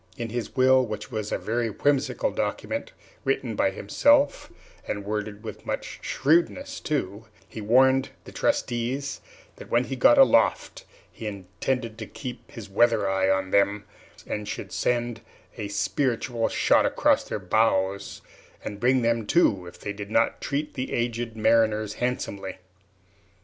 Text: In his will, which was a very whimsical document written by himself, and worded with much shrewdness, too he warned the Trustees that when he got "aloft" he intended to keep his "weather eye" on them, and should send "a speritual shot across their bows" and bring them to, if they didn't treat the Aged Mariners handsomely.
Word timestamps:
In 0.17 0.29
his 0.31 0.55
will, 0.55 0.83
which 0.83 1.11
was 1.11 1.31
a 1.31 1.37
very 1.37 1.69
whimsical 1.69 2.31
document 2.31 2.91
written 3.23 3.55
by 3.55 3.69
himself, 3.69 4.51
and 4.87 5.05
worded 5.05 5.43
with 5.43 5.63
much 5.63 5.99
shrewdness, 6.01 6.79
too 6.79 7.25
he 7.47 7.61
warned 7.61 8.09
the 8.23 8.31
Trustees 8.31 9.21
that 9.57 9.69
when 9.69 9.83
he 9.83 9.95
got 9.95 10.17
"aloft" 10.17 10.85
he 11.11 11.27
intended 11.27 11.99
to 11.99 12.07
keep 12.07 12.49
his 12.49 12.67
"weather 12.67 13.07
eye" 13.07 13.29
on 13.29 13.51
them, 13.51 13.83
and 14.25 14.47
should 14.47 14.71
send 14.71 15.21
"a 15.55 15.67
speritual 15.67 16.49
shot 16.49 16.87
across 16.87 17.23
their 17.25 17.37
bows" 17.37 18.23
and 18.63 18.79
bring 18.79 19.03
them 19.03 19.27
to, 19.27 19.67
if 19.67 19.77
they 19.79 19.93
didn't 19.93 20.41
treat 20.41 20.73
the 20.73 20.93
Aged 20.93 21.35
Mariners 21.37 21.93
handsomely. 22.01 22.57